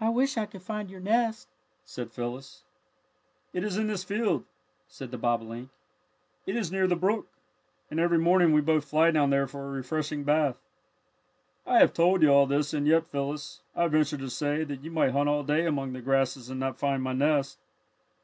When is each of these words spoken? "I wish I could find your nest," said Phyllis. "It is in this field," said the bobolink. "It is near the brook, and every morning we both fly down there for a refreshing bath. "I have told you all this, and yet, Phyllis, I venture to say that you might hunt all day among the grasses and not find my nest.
"I 0.00 0.08
wish 0.08 0.36
I 0.38 0.46
could 0.46 0.62
find 0.62 0.88
your 0.88 1.00
nest," 1.00 1.48
said 1.84 2.12
Phyllis. 2.12 2.62
"It 3.52 3.64
is 3.64 3.76
in 3.76 3.88
this 3.88 4.04
field," 4.04 4.44
said 4.86 5.10
the 5.10 5.18
bobolink. 5.18 5.68
"It 6.46 6.54
is 6.54 6.70
near 6.70 6.86
the 6.86 6.94
brook, 6.94 7.26
and 7.90 7.98
every 7.98 8.18
morning 8.20 8.52
we 8.52 8.60
both 8.60 8.84
fly 8.84 9.10
down 9.10 9.30
there 9.30 9.48
for 9.48 9.66
a 9.66 9.70
refreshing 9.72 10.22
bath. 10.22 10.60
"I 11.66 11.80
have 11.80 11.92
told 11.92 12.22
you 12.22 12.28
all 12.28 12.46
this, 12.46 12.72
and 12.72 12.86
yet, 12.86 13.10
Phyllis, 13.10 13.62
I 13.74 13.88
venture 13.88 14.16
to 14.16 14.30
say 14.30 14.62
that 14.62 14.84
you 14.84 14.92
might 14.92 15.10
hunt 15.10 15.28
all 15.28 15.42
day 15.42 15.66
among 15.66 15.92
the 15.92 16.00
grasses 16.02 16.48
and 16.48 16.60
not 16.60 16.78
find 16.78 17.02
my 17.02 17.12
nest. 17.12 17.58